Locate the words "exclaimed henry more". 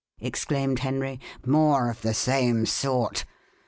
0.19-1.87